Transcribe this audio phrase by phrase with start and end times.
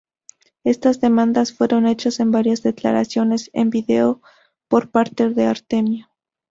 [0.63, 4.23] Estas demandas fueron hechas en varias declaraciones en vídeo
[4.67, 6.07] por parte de Artemio.